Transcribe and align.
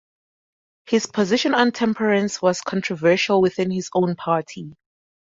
His 0.87 1.05
position 1.05 1.53
on 1.53 1.71
temperance 1.73 2.41
was 2.41 2.61
controversial 2.61 3.39
within 3.39 3.69
his 3.69 3.91
own 3.93 4.15
party. 4.15 4.73